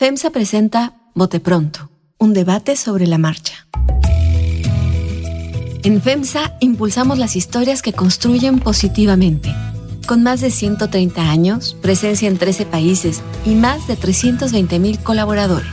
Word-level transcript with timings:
FEMSA 0.00 0.30
presenta 0.30 0.94
Bote 1.14 1.40
Pronto, 1.40 1.90
un 2.16 2.32
debate 2.32 2.74
sobre 2.76 3.06
la 3.06 3.18
marcha. 3.18 3.66
En 5.82 6.00
FEMSA 6.00 6.56
impulsamos 6.60 7.18
las 7.18 7.36
historias 7.36 7.82
que 7.82 7.92
construyen 7.92 8.60
positivamente. 8.60 9.54
Con 10.06 10.22
más 10.22 10.40
de 10.40 10.50
130 10.50 11.30
años, 11.30 11.76
presencia 11.82 12.28
en 12.28 12.38
13 12.38 12.64
países 12.64 13.20
y 13.44 13.54
más 13.56 13.86
de 13.88 13.96
320 13.96 14.78
mil 14.78 14.98
colaboradores. 15.00 15.68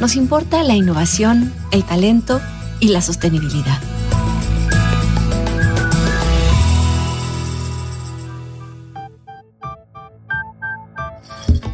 Nos 0.00 0.16
importa 0.16 0.62
la 0.62 0.74
innovación, 0.74 1.52
el 1.70 1.84
talento 1.84 2.40
y 2.80 2.88
la 2.88 3.02
sostenibilidad. 3.02 3.78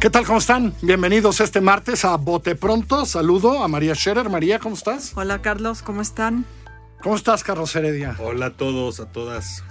¿Qué 0.05 0.11
tal? 0.11 0.23
¿Cómo 0.23 0.37
están? 0.37 0.71
Bienvenidos 0.83 1.41
este 1.41 1.61
martes 1.61 2.05
a 2.05 2.15
Bote 2.17 2.53
Pronto. 2.53 3.07
Saludo 3.07 3.63
a 3.63 3.67
María 3.67 3.95
Scherer. 3.95 4.29
María, 4.29 4.59
¿cómo 4.59 4.75
estás? 4.75 5.13
Hola 5.15 5.41
Carlos, 5.41 5.81
¿cómo 5.81 6.03
están? 6.03 6.45
¿Cómo 7.01 7.15
estás, 7.15 7.43
Carlos 7.43 7.75
Heredia? 7.75 8.15
Hola 8.19 8.45
a 8.45 8.49
todos, 8.51 8.99
a 8.99 9.11
todas. 9.11 9.63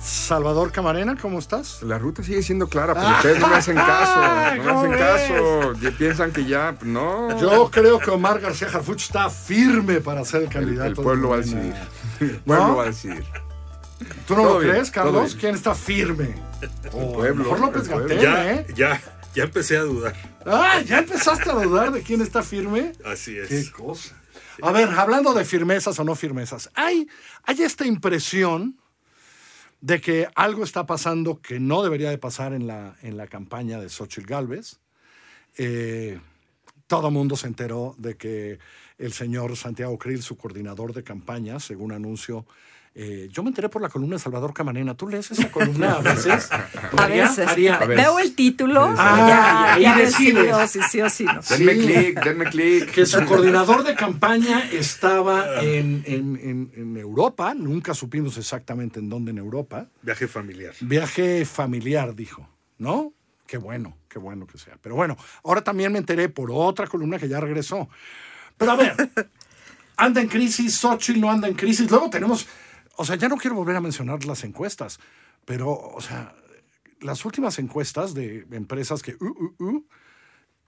Salvador 0.00 0.70
Camarena, 0.70 1.16
¿cómo 1.20 1.40
estás? 1.40 1.82
La 1.82 1.98
ruta 1.98 2.22
sigue 2.22 2.44
siendo 2.44 2.68
clara, 2.68 2.94
pero 2.94 3.08
ustedes 3.08 3.40
no 3.40 3.48
me 3.48 3.56
hacen 3.56 3.74
caso. 3.74 4.20
No 4.20 4.52
me 4.52 4.58
¿cómo 4.58 4.78
hacen 4.78 4.92
caso. 4.92 5.72
Ya 5.80 5.90
Piensan 5.90 6.30
que 6.30 6.44
ya, 6.44 6.76
no. 6.82 7.40
Yo 7.40 7.72
creo 7.72 7.98
que 7.98 8.08
Omar 8.12 8.38
García 8.38 8.68
Harfuch 8.68 9.02
está 9.02 9.28
firme 9.30 10.00
para 10.00 10.24
ser 10.24 10.42
el 10.42 10.46
el, 10.46 10.52
candidato. 10.52 10.88
el 10.90 10.94
de 10.94 11.02
pueblo 11.02 11.28
va 11.30 11.34
a 11.34 11.38
decidir. 11.38 11.74
El 12.20 12.38
pueblo 12.42 12.66
¿No? 12.68 12.76
va 12.76 12.82
a 12.84 12.86
decidir. 12.86 13.24
¿Tú 14.26 14.36
no 14.36 14.44
lo 14.44 14.58
bien, 14.58 14.72
crees, 14.72 14.90
Carlos? 14.90 15.36
¿Quién 15.38 15.54
está 15.54 15.74
firme? 15.74 16.34
O 16.92 17.10
a 17.10 17.12
pueblo, 17.14 17.44
lo 17.44 17.50
mejor 17.52 17.60
López 17.60 17.82
el 17.88 17.88
pueblo. 17.94 18.08
Gatell, 18.08 18.22
Ya, 18.22 18.52
¿eh? 18.54 18.66
ya, 18.74 19.02
ya 19.34 19.44
empecé 19.44 19.76
a 19.76 19.82
dudar. 19.82 20.14
Ah, 20.46 20.80
¿ya 20.84 20.98
empezaste 20.98 21.50
a 21.50 21.54
dudar 21.54 21.92
de 21.92 22.02
quién 22.02 22.20
está 22.20 22.42
firme? 22.42 22.92
Así 23.04 23.36
es. 23.36 23.48
Qué 23.48 23.70
cosa. 23.70 24.16
A 24.60 24.70
ver, 24.72 24.88
hablando 24.90 25.32
de 25.34 25.44
firmezas 25.44 25.98
o 25.98 26.04
no 26.04 26.14
firmezas, 26.14 26.70
hay, 26.74 27.08
hay 27.44 27.62
esta 27.62 27.86
impresión 27.86 28.78
de 29.80 30.00
que 30.00 30.28
algo 30.36 30.62
está 30.62 30.86
pasando 30.86 31.40
que 31.40 31.58
no 31.58 31.82
debería 31.82 32.10
de 32.10 32.18
pasar 32.18 32.52
en 32.52 32.66
la, 32.66 32.96
en 33.02 33.16
la 33.16 33.26
campaña 33.26 33.80
de 33.80 33.88
Xochitl 33.88 34.26
Galvez. 34.28 34.78
Eh, 35.58 36.20
todo 36.86 37.10
mundo 37.10 37.36
se 37.36 37.46
enteró 37.48 37.94
de 37.98 38.16
que 38.16 38.58
el 38.98 39.12
señor 39.12 39.56
Santiago 39.56 39.98
Krill, 39.98 40.22
su 40.22 40.36
coordinador 40.36 40.92
de 40.92 41.02
campaña, 41.02 41.58
según 41.58 41.90
anuncio, 41.92 42.46
eh, 42.94 43.28
yo 43.30 43.42
me 43.42 43.48
enteré 43.48 43.68
por 43.70 43.80
la 43.80 43.88
columna 43.88 44.16
de 44.16 44.20
Salvador 44.20 44.52
Camarena. 44.52 44.94
¿Tú 44.94 45.08
lees 45.08 45.30
esa 45.30 45.50
columna 45.50 45.92
a 45.96 46.00
veces? 46.00 46.50
A 46.52 47.06
veces. 47.06 47.46
A 47.48 47.54
ver. 47.86 47.96
Veo 47.96 48.18
el 48.18 48.34
título. 48.34 48.94
Ah, 48.98 49.76
ya, 49.76 49.78
y 49.78 49.82
ya 49.82 49.96
decides. 49.96 51.12
sí 51.12 51.24
no. 51.24 51.40
Denme 51.48 51.72
clic, 51.78 52.22
denme 52.24 52.44
clic. 52.46 52.90
que 52.90 53.06
su 53.06 53.24
coordinador 53.24 53.84
de 53.84 53.94
campaña 53.94 54.62
estaba 54.70 55.62
en, 55.62 56.02
en- 56.06 56.36
en- 56.42 56.72
en 56.76 56.96
Europa, 56.96 57.54
nunca 57.54 57.94
supimos 57.94 58.36
exactamente 58.36 59.00
en 59.00 59.08
dónde 59.08 59.30
en 59.30 59.38
Europa. 59.38 59.86
Viaje 60.02 60.28
familiar. 60.28 60.74
Viaje 60.80 61.44
familiar, 61.44 62.14
dijo, 62.14 62.46
¿no? 62.78 63.12
Qué 63.46 63.58
bueno, 63.58 63.96
qué 64.08 64.18
bueno 64.18 64.46
que 64.46 64.58
sea. 64.58 64.76
Pero 64.80 64.94
bueno, 64.96 65.16
ahora 65.44 65.62
también 65.62 65.92
me 65.92 65.98
enteré 65.98 66.28
por 66.28 66.50
otra 66.52 66.86
columna 66.86 67.18
que 67.18 67.28
ya 67.28 67.40
regresó. 67.40 67.88
Pero 68.56 68.72
a 68.72 68.76
ver, 68.76 68.94
anda 69.96 70.20
en 70.20 70.28
crisis, 70.28 70.74
Xochitl 70.78 71.20
no 71.20 71.30
anda 71.30 71.48
en 71.48 71.54
crisis. 71.54 71.90
Luego 71.90 72.08
tenemos, 72.10 72.46
o 72.96 73.04
sea, 73.04 73.16
ya 73.16 73.28
no 73.28 73.36
quiero 73.36 73.56
volver 73.56 73.76
a 73.76 73.80
mencionar 73.80 74.24
las 74.24 74.44
encuestas, 74.44 75.00
pero, 75.44 75.70
o 75.70 76.00
sea, 76.00 76.34
las 77.00 77.24
últimas 77.24 77.58
encuestas 77.58 78.14
de 78.14 78.46
empresas 78.52 79.02
que, 79.02 79.16
uh, 79.20 79.26
uh, 79.26 79.64
uh, 79.64 79.86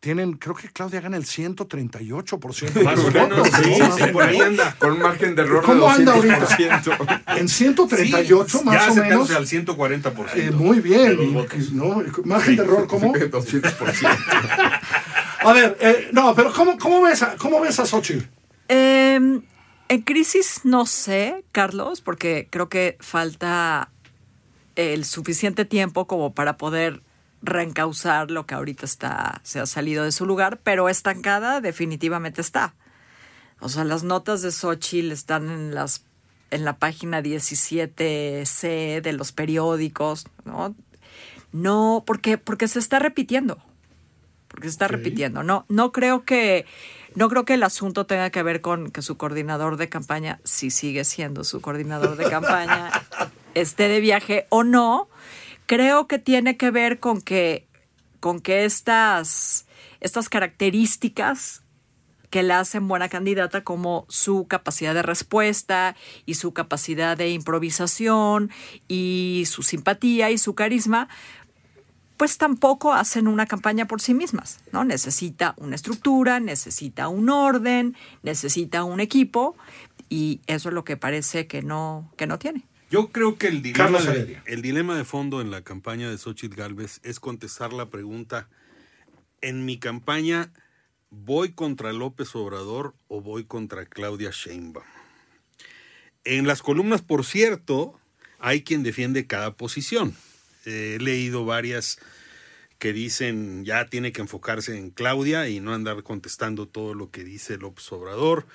tienen, 0.05 0.35
creo 0.35 0.55
que 0.55 0.69
Claudia 0.69 1.01
gana 1.01 1.17
el 1.17 1.25
138% 1.25 2.73
de 2.75 2.85
Más 2.85 2.99
menos, 2.99 3.15
votos, 3.15 3.49
sí, 3.57 3.75
¿no? 3.79 3.97
sí, 3.97 4.03
por 4.13 4.23
ahí 4.23 4.39
anda. 4.39 4.77
Con 4.79 4.99
margen 4.99 5.35
de 5.35 5.41
error 5.41 5.65
¿Cómo 5.65 5.87
de 5.87 5.95
anda 5.95 6.15
200%. 6.15 7.39
En 7.39 7.49
138 7.49 8.59
Sí, 8.59 8.65
más 8.67 8.75
ya 8.87 8.93
o 8.93 8.95
menos. 8.97 9.31
al 9.31 9.47
140%. 9.47 10.29
Eh, 10.35 10.51
muy 10.51 10.81
bien. 10.81 11.17
Margen 12.25 12.57
de 12.57 12.63
error, 12.63 12.87
¿cómo? 12.87 13.15
200%. 13.15 14.19
A 15.41 15.53
ver, 15.55 15.79
eh, 15.81 16.11
no, 16.13 16.35
pero 16.35 16.53
¿cómo, 16.53 16.77
cómo, 16.77 17.01
ves 17.01 17.23
a, 17.23 17.37
¿cómo 17.37 17.61
ves 17.61 17.79
a 17.79 17.87
Xochitl? 17.87 18.25
Eh, 18.69 19.41
en 19.89 20.03
crisis 20.03 20.61
no 20.65 20.87
sé, 20.87 21.45
Carlos, 21.53 22.01
porque 22.01 22.49
creo 22.51 22.69
que 22.69 22.97
falta 23.01 23.91
el 24.77 25.05
suficiente 25.05 25.65
tiempo 25.65 26.07
como 26.07 26.35
para 26.35 26.57
poder 26.57 27.03
reencauzar 27.43 28.31
lo 28.31 28.47
que 28.47 28.55
ahorita 28.55 28.87
está, 28.87 29.41
se 29.45 29.61
ha 29.61 29.67
salido 29.67 30.05
de 30.05 30.13
su 30.13 30.27
lugar, 30.27 30.61
pero 30.63 30.89
estancada 30.89 31.61
definitivamente 31.61 32.41
está. 32.41 32.75
O 33.61 33.69
sea, 33.69 33.85
las 33.85 34.03
notas 34.03 34.43
de 34.43 34.51
Xochitl 34.51 35.13
están 35.13 35.51
en 35.51 35.75
las 35.75 36.05
en 36.51 36.65
la 36.65 36.79
página 36.79 37.21
17C 37.21 39.01
de 39.03 39.13
los 39.13 39.33
periódicos, 39.33 40.27
¿no? 40.45 40.75
No, 41.53 42.05
porque, 42.07 42.39
porque 42.39 42.69
se 42.69 42.79
está 42.79 43.01
repitiendo. 43.01 43.59
Porque 44.47 44.69
se 44.69 44.73
está 44.73 44.87
repitiendo. 44.87 45.43
No, 45.43 45.67
no 45.69 45.91
creo 45.91 46.25
que, 46.25 46.65
no 47.15 47.29
creo 47.29 47.45
que 47.45 47.55
el 47.55 47.63
asunto 47.63 48.07
tenga 48.07 48.31
que 48.31 48.43
ver 48.43 48.61
con 48.61 48.91
que 48.91 49.03
su 49.03 49.17
coordinador 49.17 49.77
de 49.77 49.89
campaña, 49.89 50.41
si 50.45 50.71
sigue 50.71 51.05
siendo 51.05 51.45
su 51.45 51.61
coordinador 51.61 52.17
de 52.17 52.29
campaña, 52.29 52.91
esté 53.55 53.89
de 53.89 54.01
viaje 54.01 54.47
o 54.49 54.65
no. 54.65 55.09
Creo 55.67 56.07
que 56.09 56.19
tiene 56.19 56.57
que 56.57 56.71
ver 56.71 57.01
con 57.01 57.21
que, 57.21 57.67
con 58.21 58.41
que 58.41 58.65
estas, 58.65 59.67
estas 60.01 60.29
características 60.29 61.63
que 62.31 62.43
la 62.43 62.59
hacen 62.59 62.89
buena 62.89 63.09
candidata 63.09 63.63
como 63.63 64.07
su 64.09 64.49
capacidad 64.49 64.93
de 64.93 65.03
respuesta 65.03 65.95
y 66.27 66.35
su 66.35 66.53
capacidad 66.53 67.17
de 67.17 67.31
improvisación 67.31 68.51
y 68.89 69.45
su 69.47 69.63
simpatía 69.63 70.33
y 70.33 70.39
su 70.39 70.57
carisma, 70.57 71.09
pues 72.17 72.39
tampoco 72.39 72.93
hacen 72.93 73.27
una 73.27 73.47
campaña 73.47 73.87
por 73.87 74.01
sí 74.01 74.15
mismas, 74.15 74.61
¿no? 74.73 74.85
Necesita 74.85 75.55
una 75.59 75.75
estructura, 75.75 76.41
necesita 76.41 77.09
un 77.09 77.29
orden, 77.29 77.97
necesita 78.23 78.85
un 78.85 79.01
equipo 79.01 79.57
y 80.09 80.41
eso 80.47 80.69
es 80.69 80.75
lo 80.75 80.85
que 80.85 80.97
parece 80.97 81.47
que 81.47 81.63
no, 81.63 82.13
que 82.17 82.27
no 82.27 82.39
tiene. 82.39 82.65
Yo 82.91 83.09
creo 83.09 83.39
que 83.39 83.49
el 83.49 83.63
dilema, 83.63 84.01
de, 84.01 84.41
el 84.47 84.63
dilema 84.63 84.97
de 84.97 85.05
fondo 85.05 85.41
en 85.41 85.51
la 85.51 85.63
campaña 85.63 86.09
de 86.09 86.19
Xochitl 86.19 86.55
Galvez 86.55 87.01
es 87.03 87.19
contestar 87.19 87.73
la 87.73 87.91
pregunta: 87.91 88.49
¿en 89.41 89.65
mi 89.65 89.79
campaña 89.79 90.53
voy 91.11 91.53
contra 91.53 91.93
López 91.93 92.37
Obrador 92.37 92.95
o 93.09 93.21
voy 93.21 93.45
contra 93.45 93.87
Claudia 93.87 94.31
Sheinbaum? 94.33 94.87
En 96.23 96.47
las 96.47 96.63
columnas, 96.63 97.03
por 97.03 97.25
cierto, 97.25 97.99
hay 98.39 98.63
quien 98.63 98.83
defiende 98.83 99.27
cada 99.27 99.55
posición. 99.55 100.15
He 100.67 100.99
leído 100.99 101.45
varias 101.45 101.99
que 102.79 102.93
dicen 102.93 103.65
ya 103.65 103.87
tiene 103.87 104.13
que 104.13 104.21
enfocarse 104.21 104.77
en 104.77 104.91
Claudia 104.91 105.49
y 105.49 105.61
no 105.61 105.75
andar 105.75 106.03
contestando 106.03 106.67
todo 106.67 106.95
lo 106.95 107.11
que 107.11 107.25
dice 107.25 107.57
López 107.57 107.91
Obrador. 107.93 108.47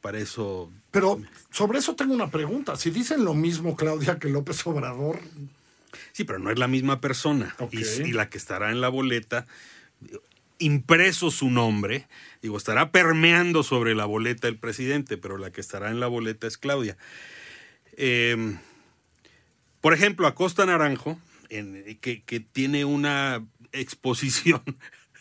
Para 0.00 0.18
eso 0.18 0.70
Pero 0.92 1.20
sobre 1.50 1.80
eso 1.80 1.96
tengo 1.96 2.14
una 2.14 2.30
pregunta. 2.30 2.76
Si 2.76 2.90
dicen 2.90 3.24
lo 3.24 3.34
mismo 3.34 3.76
Claudia 3.76 4.18
que 4.18 4.28
López 4.28 4.64
Obrador, 4.66 5.18
Sí, 6.12 6.24
pero 6.24 6.38
no 6.38 6.50
es 6.50 6.58
la 6.58 6.68
misma 6.68 7.00
persona. 7.00 7.54
Y, 7.70 7.78
y 7.80 8.12
la 8.12 8.28
que 8.28 8.38
estará 8.38 8.70
en 8.70 8.80
la 8.80 8.88
boleta, 8.88 9.46
impreso 10.58 11.30
su 11.30 11.50
nombre, 11.50 12.06
digo, 12.42 12.56
estará 12.56 12.90
permeando 12.90 13.62
sobre 13.62 13.94
la 13.94 14.04
boleta 14.04 14.48
el 14.48 14.56
presidente, 14.56 15.16
pero 15.16 15.38
la 15.38 15.50
que 15.50 15.60
estará 15.60 15.90
en 15.90 16.00
la 16.00 16.06
boleta 16.06 16.46
es 16.46 16.58
Claudia. 16.58 16.96
Eh, 17.96 18.56
por 19.80 19.94
ejemplo, 19.94 20.26
Acosta 20.26 20.66
Naranjo, 20.66 21.18
en- 21.48 21.98
que, 22.00 22.40
tiene 22.40 22.84
una 22.84 23.46
exposición 23.72 24.62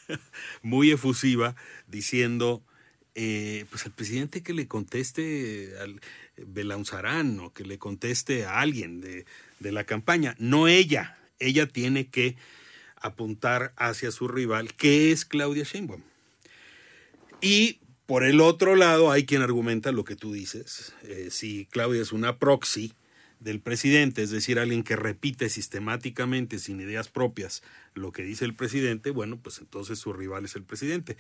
muy 0.62 0.92
efusiva 0.92 1.56
diciendo, 1.88 2.64
eh, 3.16 3.66
pues 3.70 3.86
al 3.86 3.92
presidente 3.94 4.44
que 4.44 4.54
le 4.54 4.68
conteste 4.68 5.74
al 5.80 6.02
Belaunzarán 6.38 7.40
o 7.40 7.54
que 7.54 7.64
le 7.66 7.78
conteste 7.78 8.46
a 8.46 8.60
alguien 8.60 9.02
de, 9.02 9.26
de 9.60 9.72
la 9.72 9.84
campaña, 9.84 10.36
no 10.40 10.68
ella. 10.68 11.18
Ella 11.40 11.68
tiene 11.68 12.08
que 12.08 12.36
apuntar 13.00 13.74
hacia 13.78 14.12
su 14.12 14.28
rival, 14.28 14.74
que 14.74 15.12
es 15.12 15.26
Claudia 15.26 15.64
Sheinbaum. 15.64 16.02
Y 17.42 17.80
por 18.06 18.24
el 18.24 18.40
otro 18.42 18.76
lado 18.76 19.12
hay 19.12 19.26
quien 19.26 19.42
argumenta 19.42 19.92
lo 19.92 20.04
que 20.04 20.16
tú 20.16 20.34
dices. 20.34 20.94
Eh, 21.04 21.28
si 21.30 21.66
Claudia 21.66 22.02
es 22.02 22.12
una 22.12 22.40
proxy 22.40 22.94
del 23.40 23.60
presidente, 23.60 24.24
es 24.24 24.32
decir, 24.32 24.60
alguien 24.60 24.84
que 24.84 24.96
repite 24.96 25.50
sistemáticamente 25.50 26.60
sin 26.60 26.80
ideas 26.82 27.08
propias 27.08 27.62
lo 27.94 28.12
que 28.12 28.24
dice 28.24 28.46
el 28.46 28.56
presidente, 28.56 29.12
bueno, 29.12 29.38
pues 29.38 29.60
entonces 29.60 30.00
su 30.00 30.14
rival 30.14 30.46
es 30.46 30.56
el 30.56 30.64
presidente. 30.64 31.18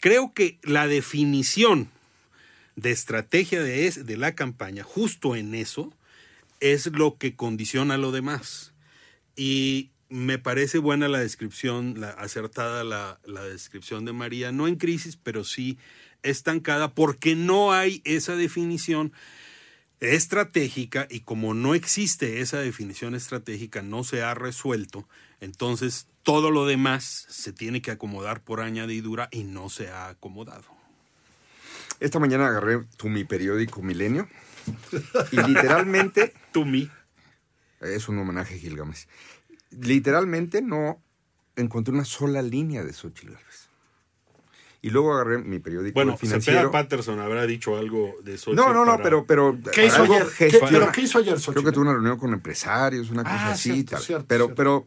Creo 0.00 0.32
que 0.34 0.58
la 0.62 0.86
definición 0.86 1.88
de 2.76 2.90
estrategia 2.90 3.62
de, 3.62 3.90
de 3.90 4.16
la 4.16 4.34
campaña, 4.34 4.84
justo 4.84 5.34
en 5.34 5.54
eso, 5.54 5.92
es 6.60 6.86
lo 6.86 7.18
que 7.18 7.34
condiciona 7.34 7.98
lo 7.98 8.12
demás. 8.12 8.72
Y 9.36 9.90
me 10.08 10.38
parece 10.38 10.78
buena 10.78 11.08
la 11.08 11.20
descripción, 11.20 12.00
la, 12.00 12.10
acertada 12.10 12.84
la, 12.84 13.20
la 13.24 13.42
descripción 13.42 14.04
de 14.04 14.12
María, 14.12 14.52
no 14.52 14.68
en 14.68 14.76
crisis, 14.76 15.16
pero 15.16 15.44
sí 15.44 15.78
estancada, 16.22 16.94
porque 16.94 17.36
no 17.36 17.72
hay 17.72 18.00
esa 18.04 18.34
definición 18.36 19.12
estratégica 20.00 21.06
y 21.10 21.20
como 21.20 21.54
no 21.54 21.74
existe 21.74 22.40
esa 22.40 22.58
definición 22.58 23.14
estratégica, 23.14 23.82
no 23.82 24.04
se 24.04 24.22
ha 24.22 24.34
resuelto, 24.34 25.08
entonces 25.40 26.06
todo 26.22 26.50
lo 26.50 26.66
demás 26.66 27.26
se 27.28 27.52
tiene 27.52 27.82
que 27.82 27.90
acomodar 27.90 28.42
por 28.42 28.60
añadidura 28.60 29.28
y 29.30 29.44
no 29.44 29.68
se 29.68 29.88
ha 29.88 30.08
acomodado. 30.08 30.64
Esta 32.00 32.18
mañana 32.18 32.46
agarré 32.46 32.84
tu 32.96 33.08
mi 33.08 33.24
periódico 33.24 33.82
Milenio 33.82 34.28
y 35.32 35.36
literalmente 35.42 36.32
To 36.52 36.64
me. 36.64 36.88
es 37.80 38.08
un 38.08 38.18
homenaje 38.18 38.54
a 38.54 38.58
Gilgamesh. 38.58 39.06
Literalmente 39.70 40.62
no 40.62 41.02
encontré 41.56 41.92
una 41.92 42.04
sola 42.04 42.40
línea 42.40 42.84
de 42.84 42.92
Xochitl 42.92 43.32
Gálvez. 43.32 43.67
Y 44.80 44.90
luego 44.90 45.12
agarré 45.14 45.38
mi 45.38 45.58
periódico 45.58 45.94
Bueno, 45.94 46.12
El 46.12 46.18
financiero. 46.18 46.70
Patterson 46.70 47.18
habrá 47.18 47.46
dicho 47.46 47.76
algo 47.76 48.14
de 48.22 48.34
eso. 48.34 48.52
No, 48.54 48.72
no, 48.72 48.84
no, 48.84 48.98
pero, 49.02 49.26
pero 49.26 49.58
¿Qué 49.72 49.86
hizo 49.86 50.02
algo 50.02 50.14
ayer? 50.14 50.28
¿Qué- 50.38 50.58
¿Pero 50.70 50.92
qué 50.92 51.00
hizo 51.00 51.18
ayer, 51.18 51.34
Creo 51.34 51.40
Xochitl? 51.42 51.64
que 51.66 51.72
tuvo 51.72 51.82
una 51.82 51.92
reunión 51.94 52.16
con 52.18 52.32
empresarios, 52.32 53.10
una 53.10 53.24
cosa 53.24 53.48
Ah, 53.48 53.52
así. 53.52 53.72
cierto, 53.72 53.90
tal. 53.92 54.02
cierto, 54.02 54.24
pero, 54.28 54.44
cierto. 54.46 54.54
pero 54.56 54.86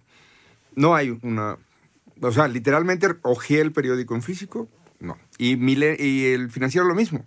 no 0.75 0.95
hay 0.95 1.17
una. 1.21 1.57
O 2.21 2.31
sea, 2.31 2.47
literalmente 2.47 3.07
hojeé 3.23 3.59
el 3.61 3.73
periódico 3.73 4.15
en 4.15 4.21
físico, 4.21 4.69
no. 4.99 5.17
Y, 5.37 5.57
Mile- 5.57 5.97
y 5.99 6.27
el 6.27 6.51
financiero 6.51 6.87
lo 6.87 6.95
mismo. 6.95 7.25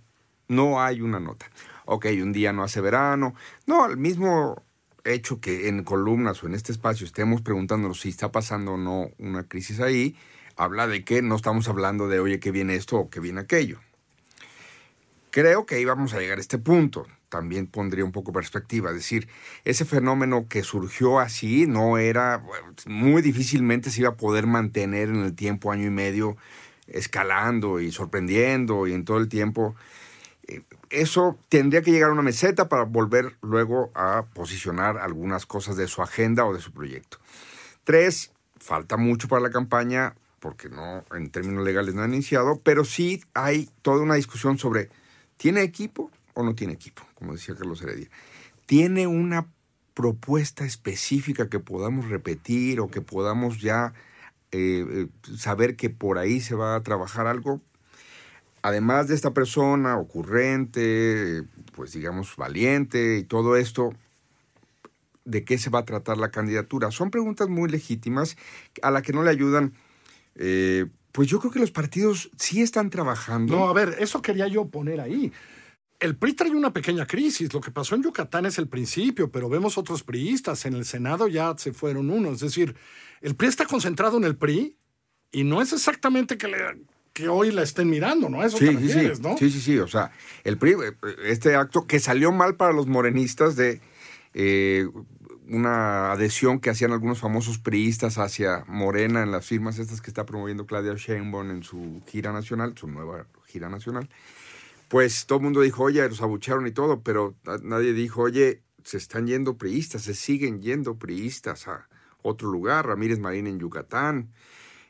No 0.49 0.81
hay 0.81 1.01
una 1.03 1.21
nota. 1.21 1.51
Ok, 1.85 2.07
un 2.23 2.33
día 2.33 2.53
no 2.55 2.63
hace 2.63 2.81
verano. 2.81 3.35
No, 3.67 3.87
el 3.87 3.97
mismo 3.99 4.63
hecho 5.05 5.39
que 5.39 5.69
en 5.69 5.85
columnas 5.85 6.43
o 6.43 6.47
en 6.47 6.55
este 6.55 6.73
espacio 6.73 7.05
estemos 7.07 7.43
preguntándonos 7.43 8.01
si 8.01 8.09
está 8.09 8.33
pasando 8.33 8.73
o 8.73 8.77
no 8.79 9.09
una 9.19 9.43
crisis 9.45 9.81
ahí, 9.81 10.17
habla 10.57 10.87
de 10.87 11.05
que 11.05 11.23
no 11.23 11.37
estamos 11.37 11.69
hablando 11.69 12.09
de, 12.09 12.21
oye, 12.21 12.41
que 12.41 12.51
viene 12.51 12.75
esto 12.75 12.97
o 12.97 13.11
que 13.11 13.21
viene 13.21 13.41
aquello. 13.41 13.81
Creo 15.31 15.67
que 15.67 15.81
íbamos 15.81 16.15
a 16.15 16.21
llegar 16.21 16.39
a 16.39 16.41
este 16.41 16.59
punto. 16.59 17.07
También 17.29 17.67
pondría 17.67 18.05
un 18.05 18.13
poco 18.13 18.33
perspectiva. 18.33 18.91
Es 18.91 18.97
decir, 18.97 19.29
ese 19.65 19.85
fenómeno 19.85 20.47
que 20.49 20.63
surgió 20.63 21.19
así 21.19 21.67
no 21.67 21.99
era, 21.99 22.45
muy 22.87 23.21
difícilmente 23.23 23.91
se 23.91 24.03
iba 24.03 24.11
a 24.11 24.17
poder 24.17 24.47
mantener 24.47 25.09
en 25.09 25.25
el 25.25 25.35
tiempo, 25.35 25.73
año 25.73 25.87
y 25.87 25.91
medio, 25.91 26.37
escalando 26.87 27.81
y 27.81 27.91
sorprendiendo 27.91 28.87
y 28.87 28.93
en 28.93 29.05
todo 29.05 29.19
el 29.19 29.29
tiempo. 29.29 29.75
Eh, 30.47 30.63
Eso 30.91 31.37
tendría 31.49 31.83
que 31.83 31.91
llegar 31.91 32.11
a 32.11 32.13
una 32.13 32.23
meseta 32.23 32.69
para 32.69 32.85
volver 32.85 33.37
luego 33.43 33.91
a 33.95 34.27
posicionar 34.35 34.99
algunas 34.99 35.47
cosas 35.47 35.77
de 35.77 35.89
su 35.89 36.03
agenda 36.03 36.45
o 36.45 36.55
de 36.55 36.61
su 36.61 36.71
proyecto. 36.71 37.19
Tres, 37.83 38.31
falta 38.57 38.97
mucho 38.97 39.27
para 39.27 39.43
la 39.43 39.51
campaña, 39.51 40.15
porque 40.45 40.69
no, 40.69 41.03
en 41.17 41.31
términos 41.31 41.65
legales 41.65 41.95
no 41.95 42.03
han 42.03 42.13
iniciado, 42.13 42.61
pero 42.63 42.85
sí 42.85 43.25
hay 43.33 43.71
toda 43.81 44.03
una 44.03 44.17
discusión 44.17 44.59
sobre, 44.59 44.91
¿tiene 45.39 45.63
equipo 45.63 46.11
o 46.35 46.43
no 46.43 46.55
tiene 46.55 46.75
equipo? 46.75 47.03
Como 47.15 47.33
decía 47.33 47.55
Carlos 47.55 47.81
Heredia. 47.81 48.11
¿Tiene 48.67 49.07
una 49.07 49.47
propuesta 49.95 50.67
específica 50.67 51.49
que 51.49 51.61
podamos 51.61 52.11
repetir 52.11 52.81
o 52.81 52.89
que 52.89 53.01
podamos 53.01 53.63
ya 53.63 53.95
eh, 54.53 54.85
eh, 54.87 55.09
saber 55.35 55.77
que 55.77 55.89
por 55.89 56.19
ahí 56.19 56.43
se 56.43 56.55
va 56.55 56.77
a 56.77 56.83
trabajar 56.83 57.27
algo? 57.27 57.63
Además 58.61 59.09
de 59.09 59.15
esta 59.15 59.33
persona 59.33 59.97
ocurrente, 59.97 61.45
pues 61.75 61.95
digamos 61.95 62.37
valiente 62.37 63.17
y 63.17 63.25
todo 63.25 63.57
esto, 63.57 63.95
de 65.25 65.43
qué 65.47 65.57
se 65.57 65.71
va 65.71 65.79
a 65.79 65.85
tratar 65.87 66.19
la 66.19 66.31
candidatura. 66.31 66.91
Son 66.91 67.11
preguntas 67.11 67.49
muy 67.49 67.71
legítimas 67.71 68.37
a 68.83 68.91
las 68.91 69.03
que 69.03 69.15
no 69.15 69.23
le 69.23 69.31
ayudan. 69.31 69.73
Eh, 70.37 70.87
pues 71.13 71.29
yo 71.29 71.39
creo 71.39 71.53
que 71.53 71.61
los 71.61 71.71
partidos 71.71 72.31
sí 72.39 72.61
están 72.61 72.91
trabajando. 72.91 73.57
No, 73.57 73.69
a 73.69 73.73
ver, 73.73 73.97
eso 74.01 74.21
quería 74.21 74.49
yo 74.49 74.67
poner 74.69 75.01
ahí. 75.01 75.33
El 76.01 76.17
PRI 76.17 76.33
trae 76.35 76.51
una 76.51 76.73
pequeña 76.73 77.07
crisis. 77.07 77.53
Lo 77.55 77.61
que 77.61 77.71
pasó 77.71 77.95
en 77.95 78.03
Yucatán 78.03 78.47
es 78.47 78.59
el 78.59 78.69
principio, 78.69 79.31
pero 79.31 79.49
vemos 79.49 79.79
otros 79.79 80.03
priistas. 80.03 80.67
En 80.67 80.75
el 80.75 80.85
Senado 80.85 81.29
ya 81.29 81.55
se 81.57 81.73
fueron 81.73 82.11
unos. 82.11 82.35
Es 82.35 82.41
decir, 82.41 82.75
el 83.23 83.37
PRI 83.37 83.49
está 83.49 83.65
concentrado 83.67 84.17
en 84.19 84.25
el 84.25 84.37
PRI 84.37 84.77
y 85.31 85.45
no 85.45 85.63
es 85.63 85.73
exactamente 85.73 86.37
que, 86.37 86.49
le- 86.49 86.83
que 87.13 87.29
hoy 87.29 87.53
la 87.53 87.63
estén 87.63 87.89
mirando, 87.89 88.29
¿no? 88.29 88.43
Eso 88.45 88.59
Sí, 88.59 88.67
te 88.67 88.73
sí, 88.73 88.89
sí, 88.89 89.11
sí, 89.39 89.51
sí, 89.51 89.61
sí. 89.61 89.79
O 89.79 89.87
sea, 89.87 90.11
el 90.43 90.59
PRI, 90.59 90.73
eh, 90.73 90.93
este 91.27 91.55
acto 91.55 91.87
que 91.87 92.01
salió 92.01 92.33
mal 92.33 92.57
para 92.57 92.73
los 92.73 92.87
morenistas 92.89 93.55
de 93.55 93.81
eh, 94.35 94.89
una 95.49 96.13
adhesión 96.13 96.59
que 96.59 96.71
hacían 96.71 96.93
algunos 96.93 97.19
famosos 97.19 97.59
priistas 97.59 98.19
hacia 98.19 98.65
Morena 98.67 99.23
en 99.23 99.31
las 99.31 99.47
firmas 99.47 99.79
estas 99.79 100.01
que 100.01 100.11
está 100.11 100.25
promoviendo 100.25 100.67
Claudia 100.67 100.95
Sheinbaum 100.95 101.51
en 101.51 101.63
su 101.63 102.03
gira 102.07 102.33
nacional, 102.33 102.75
su 102.77 102.87
nueva 102.87 103.27
gira 103.47 103.69
nacional. 103.69 104.09
Pues 104.89 105.27
todo 105.27 105.39
el 105.39 105.45
mundo 105.45 105.61
dijo, 105.61 105.83
oye, 105.85 106.09
los 106.09 106.23
abuchearon 106.23 106.67
y 106.67 106.71
todo, 106.71 107.01
pero 107.01 107.35
na- 107.45 107.59
nadie 107.63 107.93
dijo, 107.93 108.23
oye, 108.23 108.63
se 108.85 108.97
están 108.97 109.27
yendo 109.27 109.57
priistas, 109.57 110.03
se 110.03 110.15
siguen 110.15 110.61
yendo 110.61 110.97
priistas 110.97 111.69
a 111.69 111.89
otro 112.23 112.51
lugar, 112.51 112.87
Ramírez 112.87 113.19
Marín 113.19 113.47
en 113.47 113.59
Yucatán. 113.59 114.29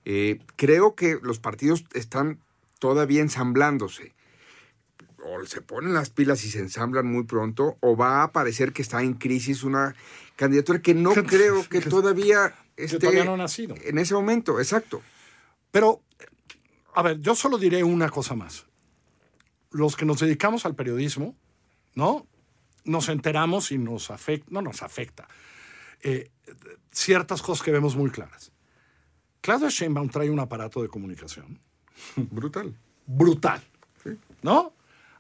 Eh, 0.05 0.41
creo 0.57 0.95
que 0.95 1.19
los 1.23 1.39
partidos 1.39 1.85
están 1.95 2.39
todavía 2.79 3.23
ensamblándose. 3.23 4.15
O 5.27 5.45
se 5.47 5.63
ponen 5.63 5.95
las 5.95 6.11
pilas 6.11 6.45
y 6.45 6.51
se 6.51 6.59
ensamblan 6.59 7.07
muy 7.07 7.25
pronto, 7.25 7.79
o 7.81 7.97
va 7.97 8.23
a 8.23 8.33
parecer 8.33 8.73
que 8.73 8.83
está 8.83 9.03
en 9.03 9.15
crisis 9.15 9.63
una 9.63 9.95
candidatura 10.37 10.81
que 10.81 10.95
no 10.95 11.13
creo 11.15 11.69
que 11.69 11.81
todavía 11.81 12.55
esté 12.77 12.99
todavía 12.99 13.25
no 13.25 13.35
ha 13.35 13.39
nacido. 13.39 13.75
en 13.85 13.99
ese 13.99 14.15
momento, 14.15 14.59
exacto. 14.59 15.03
Pero, 15.71 16.03
a 16.95 17.03
ver, 17.03 17.21
yo 17.21 17.35
solo 17.35 17.59
diré 17.59 17.83
una 17.85 18.09
cosa 18.09 18.35
más. 18.35 18.67
Los 19.71 19.97
que 19.97 20.05
nos 20.05 20.21
dedicamos 20.21 20.67
al 20.67 20.75
periodismo, 20.75 21.37
¿no? 21.95 22.27
Nos 22.85 23.09
enteramos 23.09 23.73
y 23.73 23.79
nos 23.79 24.11
afecta, 24.11 24.47
no 24.51 24.63
nos 24.63 24.83
afecta, 24.83 25.27
eh, 26.03 26.31
ciertas 26.93 27.43
cosas 27.43 27.65
que 27.65 27.73
vemos 27.73 27.97
muy 27.97 28.11
claras. 28.11 28.53
Claudia 29.41 29.69
Sheinbaum 29.69 30.09
trae 30.09 30.31
un 30.31 30.39
aparato 30.41 30.81
de 30.83 30.89
comunicación 30.89 31.59
Brutal. 32.17 32.75
brutal, 33.07 33.63
¿no? 34.43 34.73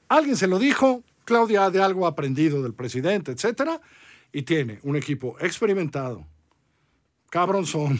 Alguien 0.08 0.36
se 0.36 0.46
lo 0.46 0.58
dijo, 0.58 1.02
Claudia 1.24 1.70
de 1.70 1.82
algo 1.82 2.06
aprendido 2.06 2.62
del 2.62 2.74
presidente, 2.74 3.32
etcétera, 3.32 3.80
y 4.34 4.42
tiene 4.42 4.80
un 4.82 4.96
equipo 4.96 5.36
experimentado, 5.40 6.26
cabronzón, 7.30 7.98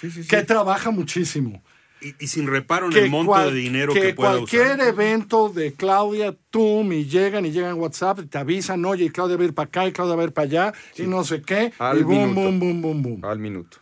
Sí, 0.00 0.10
sí, 0.10 0.22
sí. 0.24 0.28
que 0.28 0.42
trabaja 0.42 0.90
muchísimo. 0.90 1.62
Y, 2.00 2.14
y 2.22 2.26
sin 2.28 2.46
reparo 2.46 2.86
en 2.86 2.92
que 2.92 3.04
el 3.04 3.10
monto 3.10 3.30
cual- 3.32 3.54
de 3.54 3.58
dinero 3.60 3.94
que 3.94 4.00
que, 4.00 4.14
pueda 4.14 4.32
cualquier 4.32 4.74
usar. 4.76 4.88
evento 4.88 5.48
de 5.48 5.72
Claudia, 5.72 6.36
tú 6.50 6.82
y 6.92 7.06
llegan 7.06 7.46
y 7.46 7.52
llegan 7.52 7.78
WhatsApp 7.80 8.18
y 8.20 8.26
te 8.26 8.36
avisan, 8.36 8.84
oye, 8.84 9.10
Claudia 9.10 9.36
va 9.38 9.42
a 9.44 9.46
ir 9.46 9.54
para 9.54 9.68
acá 9.68 9.86
y 9.86 9.92
Claudia 9.92 10.14
va 10.16 10.22
a 10.22 10.26
ir 10.26 10.32
para 10.32 10.46
allá 10.46 10.74
y 10.96 11.02
no 11.06 11.24
sé 11.24 11.40
qué, 11.40 11.72
Al 11.78 12.00
y 12.00 12.02
boom, 12.02 12.34
minuto. 12.34 12.40
boom, 12.40 12.60
boom, 12.60 12.82
boom, 12.82 13.02
boom. 13.02 13.24
Al 13.24 13.38
minuto. 13.38 13.78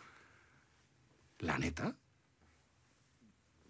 La 1.39 1.57
neta. 1.57 1.93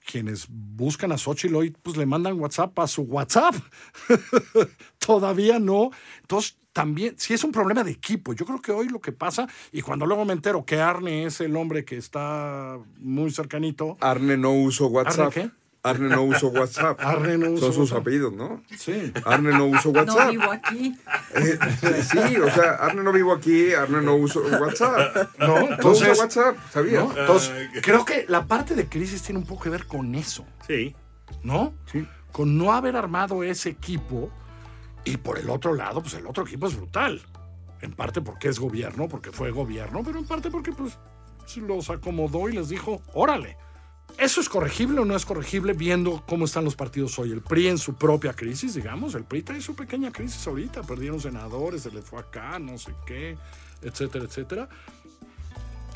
Quienes 0.06 0.48
buscan 0.50 1.12
a 1.12 1.18
Xochitl 1.18 1.56
hoy, 1.56 1.72
pues 1.72 1.98
le 1.98 2.06
mandan 2.06 2.40
WhatsApp 2.40 2.78
a 2.80 2.88
su 2.88 3.04
WhatsApp. 3.04 3.56
Todavía 5.00 5.60
no. 5.60 5.90
Entonces, 6.22 6.58
también, 6.74 7.16
si 7.18 7.34
es 7.34 7.44
un 7.44 7.52
problema 7.52 7.84
de 7.84 7.92
equipo, 7.92 8.34
yo 8.34 8.46
creo 8.46 8.62
que 8.62 8.72
hoy 8.72 8.90
lo 8.90 9.00
que 9.00 9.12
pasa, 9.12 9.48
y 9.72 9.82
cuando 9.82 10.06
luego 10.06 10.26
me 10.26 10.34
entero 10.34 10.66
que 10.66 10.80
Arne 10.80 11.26
es 11.26 11.40
el 11.40 11.56
hombre 11.56 11.86
que 11.86 11.96
está 11.98 12.78
muy 12.98 13.32
cercanito, 13.32 13.98
Arne 14.02 14.38
no 14.38 14.52
uso 14.52 14.88
WhatsApp. 14.88 15.34
qué? 15.34 15.50
Arne 15.86 16.10
no 16.10 16.24
uso 16.24 16.48
WhatsApp. 16.50 17.00
Arne 17.00 17.38
no 17.38 17.52
uso 17.52 17.66
Son 17.68 17.74
sus 17.74 17.78
WhatsApp. 17.92 18.02
apellidos, 18.02 18.34
¿no? 18.34 18.62
sí. 18.78 19.14
Arne 19.26 19.52
no 19.52 19.66
uso 19.66 19.92
No 19.94 20.00
WhatsApp. 20.02 20.30
vivo 20.32 20.52
aquí. 20.52 20.96
Eh, 21.36 21.60
sí, 22.04 22.38
o 22.38 22.50
sea, 22.52 22.72
Arne 22.76 23.04
no 23.04 23.12
vivo 23.12 23.34
aquí, 23.34 23.74
Arne 23.74 24.02
no 24.02 24.16
uso 24.16 24.42
WhatsApp. 24.60 25.30
No, 25.40 25.48
No 25.48 25.54
uso 25.64 25.74
entonces, 25.74 26.20
WhatsApp, 26.20 26.58
¿sabías? 26.72 27.04
¿no? 27.04 27.18
Entonces, 27.18 27.52
creo 27.82 28.04
que 28.06 28.26
la 28.28 28.46
parte 28.46 28.76
de 28.76 28.88
crisis 28.88 29.22
tiene 29.22 29.40
un 29.40 29.46
poco 29.46 29.64
que 29.64 29.70
ver 29.70 29.86
con 29.86 30.14
eso, 30.16 30.46
Sí. 30.68 30.96
¿no? 31.44 31.74
Sí. 31.92 32.08
Con 32.32 32.58
no 32.58 32.74
haber 32.74 32.96
armado 32.96 33.44
ese 33.44 33.70
equipo 33.70 34.30
y 35.06 35.18
por 35.18 35.38
el 35.38 35.50
otro 35.50 35.74
lado, 35.74 36.02
pues 36.02 36.16
el 36.16 36.26
otro 36.28 36.44
equipo 36.46 36.68
es 36.68 36.76
brutal. 36.76 37.22
En 37.82 37.94
parte 37.94 38.22
porque 38.22 38.48
es 38.48 38.58
gobierno, 38.60 39.08
porque 39.08 39.32
fue 39.32 39.52
gobierno, 39.52 40.02
pero 40.04 40.18
en 40.18 40.26
parte 40.26 40.50
porque 40.50 40.72
pues 40.72 40.98
los 41.58 41.90
acomodó 41.92 42.50
y 42.50 42.54
les 42.54 42.70
dijo, 42.70 43.02
órale. 43.14 43.56
¿Eso 44.18 44.40
es 44.40 44.48
corregible 44.50 45.02
o 45.02 45.06
no 45.06 45.16
es 45.16 45.26
corregible 45.26 45.74
viendo 45.74 46.24
cómo 46.26 46.46
están 46.46 46.64
los 46.64 46.76
partidos 46.76 47.20
hoy? 47.20 47.32
El 47.32 47.42
PRI 47.42 47.68
en 47.68 47.78
su 47.78 47.96
propia 47.96 48.34
crisis, 48.34 48.74
digamos, 48.74 49.14
el 49.14 49.26
PRI 49.26 49.42
trae 49.44 49.62
su 49.62 49.76
pequeña 49.76 50.12
crisis 50.12 50.48
ahorita, 50.48 50.84
perdieron 50.84 51.20
senadores, 51.20 51.82
se 51.84 51.92
les 51.92 52.06
fue 52.06 52.20
acá, 52.20 52.58
no 52.60 52.78
sé 52.78 52.94
qué, 53.06 53.38
etcétera, 53.82 54.26
etcétera. 54.26 54.70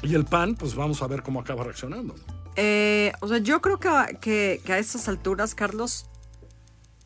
Y 0.01 0.15
el 0.15 0.25
PAN, 0.25 0.55
pues 0.55 0.75
vamos 0.75 1.01
a 1.01 1.07
ver 1.07 1.23
cómo 1.23 1.39
acaba 1.39 1.63
reaccionando. 1.63 2.15
Eh, 2.55 3.13
o 3.21 3.27
sea, 3.27 3.37
yo 3.37 3.61
creo 3.61 3.79
que, 3.79 3.87
a- 3.87 4.07
que, 4.07 4.61
que 4.65 4.73
a 4.73 4.79
estas 4.79 5.07
alturas, 5.07 5.55
Carlos, 5.55 6.05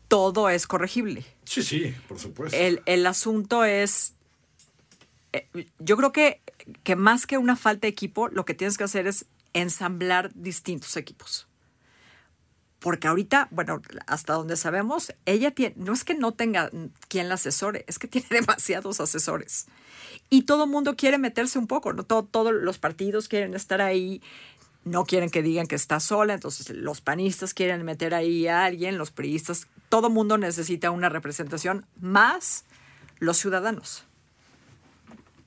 todo 0.08 0.48
es 0.48 0.66
corregible. 0.66 1.24
Sí, 1.44 1.62
sí, 1.62 1.94
por 2.08 2.18
supuesto. 2.18 2.56
El, 2.56 2.82
el 2.86 3.06
asunto 3.06 3.64
es 3.64 4.14
eh, 5.32 5.48
yo 5.78 5.96
creo 5.96 6.12
que, 6.12 6.40
que 6.82 6.96
más 6.96 7.26
que 7.26 7.38
una 7.38 7.56
falta 7.56 7.82
de 7.82 7.88
equipo, 7.88 8.28
lo 8.28 8.44
que 8.44 8.54
tienes 8.54 8.76
que 8.78 8.84
hacer 8.84 9.06
es 9.06 9.26
ensamblar 9.54 10.30
distintos 10.34 10.96
equipos. 10.96 11.48
Porque 12.80 13.08
ahorita, 13.08 13.48
bueno, 13.50 13.80
hasta 14.06 14.34
donde 14.34 14.58
sabemos, 14.58 15.14
ella 15.24 15.52
tiene, 15.52 15.74
no 15.78 15.94
es 15.94 16.04
que 16.04 16.14
no 16.14 16.32
tenga 16.32 16.70
quien 17.08 17.30
la 17.30 17.36
asesore, 17.36 17.84
es 17.88 17.98
que 17.98 18.08
tiene 18.08 18.26
demasiados 18.30 19.00
asesores. 19.00 19.66
Y 20.28 20.42
todo 20.42 20.66
mundo 20.66 20.94
quiere 20.96 21.16
meterse 21.16 21.58
un 21.58 21.66
poco, 21.66 21.94
¿no? 21.94 22.04
Todo- 22.04 22.24
todos 22.24 22.52
los 22.52 22.76
partidos 22.78 23.28
quieren 23.28 23.54
estar 23.54 23.80
ahí, 23.80 24.20
no 24.84 25.04
quieren 25.06 25.30
que 25.30 25.40
digan 25.42 25.66
que 25.66 25.76
está 25.76 25.98
sola, 25.98 26.34
entonces 26.34 26.68
los 26.76 27.00
panistas 27.00 27.54
quieren 27.54 27.84
meter 27.86 28.14
ahí 28.14 28.46
a 28.48 28.66
alguien, 28.66 28.98
los 28.98 29.10
priistas, 29.10 29.66
todo 29.88 30.10
mundo 30.10 30.36
necesita 30.36 30.90
una 30.90 31.08
representación, 31.08 31.86
más 32.00 32.64
los 33.18 33.38
ciudadanos. 33.38 34.04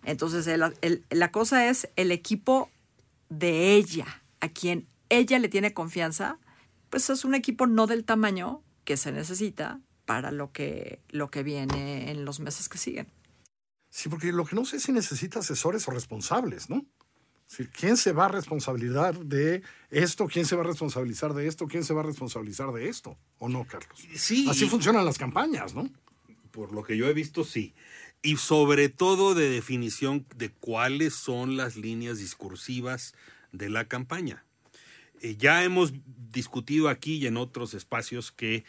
Entonces, 0.05 0.47
el- 0.47 1.03
la 1.11 1.31
cosa 1.31 1.67
es 1.67 1.89
el 1.97 2.11
equipo 2.11 2.71
de 3.29 3.73
ella, 3.73 4.23
a 4.39 4.49
quien 4.49 4.87
ella 5.09 5.39
le 5.39 5.49
tiene 5.49 5.73
confianza, 5.73 6.39
pues 6.89 7.09
es 7.09 7.25
un 7.25 7.35
equipo 7.35 7.67
no 7.67 7.87
del 7.87 8.05
tamaño 8.05 8.63
que 8.83 8.97
se 8.97 9.11
necesita 9.11 9.81
para 10.05 10.31
lo 10.31 10.51
que, 10.51 11.01
lo 11.09 11.29
que 11.29 11.43
viene 11.43 12.11
en 12.11 12.25
los 12.25 12.39
meses 12.39 12.69
que 12.69 12.77
siguen. 12.77 13.07
Sí, 13.89 14.09
porque 14.09 14.31
lo 14.31 14.45
que 14.45 14.55
no 14.55 14.65
sé 14.65 14.77
es 14.77 14.83
si 14.83 14.91
necesita 14.91 15.39
asesores 15.39 15.87
o 15.87 15.91
responsables, 15.91 16.69
¿no? 16.69 16.85
Es 17.47 17.57
decir, 17.57 17.69
¿Quién 17.69 17.95
se 17.95 18.11
va 18.11 18.25
a 18.25 18.27
responsabilizar 18.27 19.17
de 19.19 19.63
esto? 19.89 20.27
¿Quién 20.27 20.45
se 20.45 20.55
va 20.55 20.63
a 20.63 20.65
responsabilizar 20.65 21.33
de 21.33 21.47
esto? 21.47 21.67
¿Quién 21.67 21.83
se 21.83 21.93
va 21.93 22.01
a 22.01 22.03
responsabilizar 22.03 22.71
de 22.73 22.89
esto? 22.89 23.17
¿O 23.39 23.47
no, 23.47 23.65
Carlos? 23.65 23.97
Sí. 24.15 24.47
Así 24.49 24.67
funcionan 24.67 25.05
las 25.05 25.17
campañas, 25.17 25.73
¿no? 25.73 25.89
Por 26.51 26.73
lo 26.73 26.83
que 26.83 26.97
yo 26.97 27.07
he 27.07 27.13
visto, 27.13 27.45
sí. 27.45 27.73
Y 28.21 28.37
sobre 28.37 28.89
todo 28.89 29.35
de 29.35 29.49
definición 29.49 30.25
de 30.35 30.49
cuáles 30.51 31.13
son 31.13 31.55
las 31.55 31.75
líneas 31.75 32.17
discursivas 32.17 33.13
de 33.51 33.69
la 33.69 33.87
campaña. 33.87 34.43
Eh, 35.21 35.35
ya 35.37 35.63
hemos 35.63 35.93
discutido 36.31 36.89
aquí 36.89 37.15
y 37.15 37.27
en 37.27 37.37
otros 37.37 37.73
espacios 37.73 38.31
que 38.31 38.65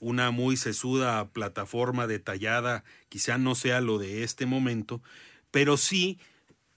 una 0.00 0.32
muy 0.32 0.56
sesuda 0.56 1.28
plataforma 1.28 2.06
detallada 2.06 2.82
quizá 3.08 3.38
no 3.38 3.54
sea 3.54 3.80
lo 3.80 3.98
de 3.98 4.24
este 4.24 4.46
momento, 4.46 5.00
pero 5.52 5.76
sí 5.76 6.18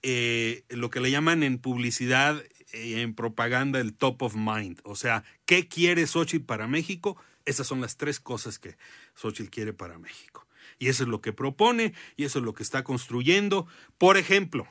eh, 0.02 0.62
lo 0.68 0.90
que 0.90 1.00
le 1.00 1.10
llaman 1.10 1.42
en 1.42 1.58
publicidad, 1.58 2.40
eh, 2.72 3.00
en 3.00 3.14
propaganda, 3.14 3.80
el 3.80 3.94
top 3.94 4.22
of 4.22 4.36
mind. 4.36 4.78
O 4.84 4.94
sea, 4.94 5.24
¿qué 5.44 5.66
quiere 5.66 6.06
Xochitl 6.06 6.44
para 6.44 6.68
México? 6.68 7.16
Esas 7.44 7.66
son 7.66 7.80
las 7.80 7.96
tres 7.96 8.20
cosas 8.20 8.60
que 8.60 8.76
Xochitl 9.16 9.50
quiere 9.50 9.72
para 9.72 9.98
México. 9.98 10.45
Y 10.78 10.88
eso 10.88 11.04
es 11.04 11.08
lo 11.08 11.20
que 11.20 11.32
propone 11.32 11.94
y 12.16 12.24
eso 12.24 12.38
es 12.38 12.44
lo 12.44 12.54
que 12.54 12.62
está 12.62 12.84
construyendo. 12.84 13.66
Por 13.98 14.16
ejemplo, 14.16 14.66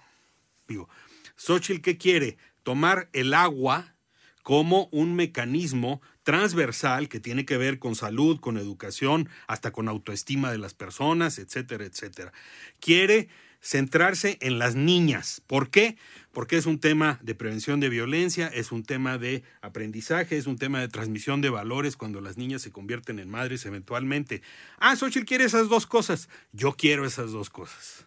digo, 0.67 0.89
Xochitl, 1.35 1.81
¿qué 1.81 1.97
quiere? 1.97 2.37
Tomar 2.63 3.09
el 3.13 3.33
agua 3.33 3.95
como 4.43 4.89
un 4.91 5.15
mecanismo 5.15 6.01
transversal 6.21 7.09
que 7.09 7.19
tiene 7.19 7.45
que 7.45 7.57
ver 7.57 7.79
con 7.79 7.95
salud, 7.95 8.39
con 8.39 8.57
educación, 8.57 9.29
hasta 9.47 9.71
con 9.71 9.87
autoestima 9.87 10.51
de 10.51 10.57
las 10.59 10.73
personas, 10.73 11.39
etcétera, 11.39 11.85
etcétera. 11.85 12.31
Quiere 12.79 13.29
centrarse 13.65 14.37
en 14.41 14.59
las 14.59 14.75
niñas. 14.75 15.41
¿Por 15.47 15.71
qué? 15.71 15.97
Porque 16.31 16.55
es 16.55 16.67
un 16.67 16.79
tema 16.79 17.19
de 17.23 17.33
prevención 17.33 17.79
de 17.79 17.89
violencia, 17.89 18.47
es 18.47 18.71
un 18.71 18.83
tema 18.83 19.17
de 19.17 19.43
aprendizaje, 19.61 20.37
es 20.37 20.45
un 20.45 20.57
tema 20.57 20.79
de 20.79 20.87
transmisión 20.87 21.41
de 21.41 21.49
valores 21.49 21.97
cuando 21.97 22.21
las 22.21 22.37
niñas 22.37 22.61
se 22.61 22.71
convierten 22.71 23.17
en 23.17 23.27
madres 23.27 23.65
eventualmente. 23.65 24.43
Ah, 24.77 24.95
Xochitl 24.95 25.25
quiere 25.25 25.45
esas 25.45 25.67
dos 25.67 25.87
cosas. 25.87 26.29
Yo 26.51 26.73
quiero 26.73 27.05
esas 27.05 27.31
dos 27.31 27.49
cosas. 27.49 28.05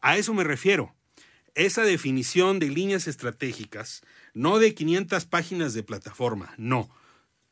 A 0.00 0.16
eso 0.18 0.32
me 0.34 0.44
refiero. 0.44 0.94
Esa 1.56 1.82
definición 1.82 2.60
de 2.60 2.68
líneas 2.68 3.08
estratégicas, 3.08 4.02
no 4.34 4.58
de 4.60 4.74
500 4.74 5.24
páginas 5.24 5.74
de 5.74 5.82
plataforma, 5.82 6.54
no. 6.58 6.90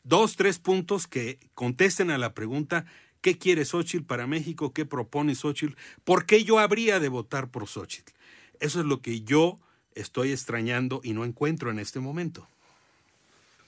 Dos, 0.04 0.36
tres 0.36 0.58
puntos 0.58 1.08
que 1.08 1.40
contesten 1.54 2.10
a 2.10 2.18
la 2.18 2.34
pregunta 2.34 2.84
¿qué 3.25 3.38
quiere 3.38 3.64
Xochitl 3.64 4.04
para 4.04 4.26
México? 4.26 4.75
¿Qué 4.75 4.85
propone 4.85 5.35
Xochitl? 5.35 5.73
¿Por 6.04 6.26
qué 6.26 6.45
yo 6.45 6.59
habría 6.59 7.00
de 7.00 7.09
votar 7.09 7.49
por 7.49 7.66
Xochitl? 7.66 8.12
Eso 8.61 8.81
es 8.81 8.87
lo 8.87 9.00
que 9.00 9.23
yo 9.23 9.59
estoy 9.95 10.31
extrañando 10.31 11.00
y 11.02 11.14
no 11.14 11.25
encuentro 11.25 11.71
en 11.71 11.78
este 11.78 12.00
momento. 12.00 12.47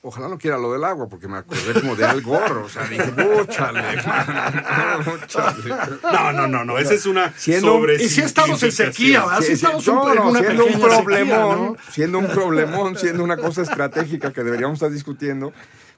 Ojalá 0.02 0.28
no 0.28 0.36
quiera 0.38 0.58
lo 0.58 0.72
del 0.72 0.84
agua, 0.84 1.08
porque 1.08 1.26
me 1.26 1.38
acordé 1.38 1.72
como 1.80 1.96
de 1.96 2.04
Al 2.04 2.20
Gore. 2.20 2.52
O 2.60 2.68
sea, 2.68 2.86
dije, 2.86 3.10
¡búchale! 3.12 3.82
No, 6.12 6.32
no, 6.32 6.46
no, 6.46 6.64
no. 6.64 6.78
Esa 6.78 6.94
es 6.94 7.06
una 7.06 7.32
Siendo 7.36 7.76
un- 7.76 7.90
Y 7.90 8.08
si 8.08 8.20
estamos 8.20 8.62
en 8.62 8.72
sequía, 8.72 9.20
¿verdad? 9.22 9.38
Así 9.38 9.52
estamos 9.52 9.86
un- 9.88 10.10
en 10.12 10.18
una 10.18 10.40
siendo 10.40 10.64
un 10.66 10.72
sequía, 10.72 10.86
problemón, 10.88 11.64
¿no? 11.64 11.76
siendo 11.90 12.18
un 12.18 12.26
problemón, 12.28 12.96
siendo 12.98 13.24
una 13.24 13.36
cosa 13.38 13.62
estratégica 13.62 14.32
que 14.32 14.42
deberíamos 14.44 14.76
estar 14.76 14.90
discutiendo, 14.90 15.52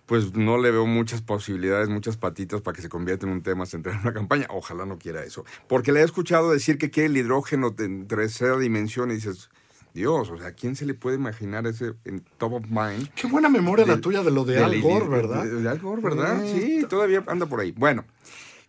pues 0.08 0.34
no 0.34 0.56
le 0.58 0.70
veo 0.70 0.86
muchas 0.86 1.20
posibilidades, 1.20 1.88
muchas 1.90 2.16
patitas 2.16 2.62
para 2.62 2.74
que 2.74 2.80
se 2.82 2.88
convierta 2.88 3.26
en 3.26 3.32
un 3.32 3.42
tema 3.42 3.66
central 3.66 3.96
en 3.96 4.00
una 4.00 4.14
campaña. 4.14 4.46
Ojalá 4.48 4.86
no 4.86 4.98
quiera 4.98 5.22
eso. 5.22 5.44
Porque 5.68 5.92
le 5.92 6.00
he 6.00 6.02
escuchado 6.02 6.50
decir 6.50 6.78
que 6.78 6.90
quiere 6.90 7.10
el 7.10 7.16
hidrógeno 7.18 7.74
en 7.78 8.08
tercera 8.08 8.56
dimensión 8.58 9.10
y 9.10 9.14
dices, 9.16 9.50
Dios, 9.92 10.30
o 10.30 10.38
sea, 10.38 10.52
¿quién 10.52 10.76
se 10.76 10.86
le 10.86 10.94
puede 10.94 11.16
imaginar 11.16 11.66
ese 11.66 11.92
en 12.06 12.24
top 12.38 12.54
of 12.54 12.64
mind? 12.70 13.10
Qué 13.14 13.26
buena 13.26 13.50
memoria 13.50 13.84
la 13.86 14.00
tuya 14.00 14.22
de 14.22 14.30
lo 14.30 14.44
de 14.46 14.64
Al 14.64 14.80
Gore, 14.80 15.08
¿verdad? 15.08 15.44
De, 15.44 15.60
de 15.62 15.68
Al 15.68 15.78
Gore, 15.78 16.00
¿verdad? 16.02 16.42
Sí, 16.52 16.84
todavía 16.88 17.22
anda 17.26 17.44
por 17.46 17.60
ahí. 17.60 17.72
Bueno, 17.72 18.04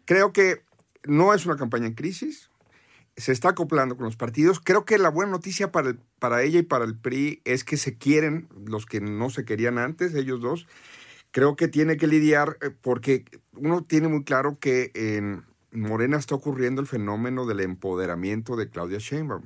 creo 0.05 0.34
que 0.34 0.63
no 1.05 1.34
es 1.34 1.46
una 1.46 1.55
campaña 1.55 1.88
en 1.88 1.93
crisis. 1.93 2.50
Se 3.15 3.31
está 3.31 3.50
acoplando 3.50 3.96
con 3.96 4.05
los 4.05 4.15
partidos. 4.17 4.60
Creo 4.60 4.84
que 4.86 4.98
la 4.98 5.10
buena 5.10 5.31
noticia 5.31 5.72
para, 5.72 5.89
el- 5.89 6.00
para 6.19 6.41
ella 6.43 6.60
y 6.60 6.63
para 6.63 6.84
el 6.86 6.98
PRI 6.98 7.41
es 7.46 7.63
que 7.63 7.77
se 7.77 7.98
quieren 7.98 8.50
los 8.65 8.86
que 8.86 9.00
no 9.01 9.29
se 9.29 9.46
querían 9.46 9.77
antes, 9.77 10.15
ellos 10.15 10.41
dos. 10.41 10.67
Creo 11.31 11.55
que 11.55 11.67
tiene 11.67 11.98
que 11.98 12.07
lidiar 12.07 12.57
eh, 12.62 12.71
porque 12.81 13.25
uno 13.53 13.83
tiene 13.83 14.07
muy 14.07 14.24
claro 14.24 14.57
que 14.59 14.91
en 14.95 15.45
Morena 15.71 16.17
está 16.17 16.36
ocurriendo 16.36 16.81
el 16.81 16.88
fenómeno 16.88 17.45
del 17.45 17.59
empoderamiento 17.59 18.55
de 18.55 18.69
Claudia 18.69 18.98
Sheinbaum 19.00 19.43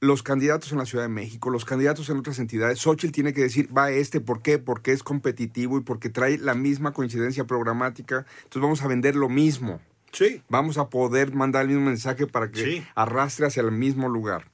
los 0.00 0.22
candidatos 0.22 0.70
en 0.72 0.78
la 0.78 0.86
Ciudad 0.86 1.04
de 1.04 1.08
México, 1.08 1.50
los 1.50 1.64
candidatos 1.64 2.08
en 2.08 2.18
otras 2.18 2.38
entidades, 2.38 2.78
Xochitl 2.78 3.12
tiene 3.12 3.32
que 3.32 3.40
decir, 3.42 3.76
va 3.76 3.90
este, 3.90 4.20
¿por 4.20 4.42
qué? 4.42 4.58
Porque 4.58 4.92
es 4.92 5.02
competitivo 5.02 5.76
y 5.78 5.80
porque 5.80 6.08
trae 6.08 6.38
la 6.38 6.54
misma 6.54 6.92
coincidencia 6.92 7.44
programática, 7.44 8.24
entonces 8.44 8.62
vamos 8.62 8.82
a 8.82 8.88
vender 8.88 9.16
lo 9.16 9.28
mismo, 9.28 9.80
Sí. 10.12 10.42
vamos 10.48 10.78
a 10.78 10.88
poder 10.88 11.34
mandar 11.34 11.62
el 11.62 11.68
mismo 11.68 11.84
mensaje 11.86 12.26
para 12.26 12.50
que 12.50 12.62
Sí. 12.62 12.86
arrastre 12.94 13.46
hacia 13.46 13.62
el 13.62 13.72
mismo 13.72 14.08
lugar. 14.08 14.44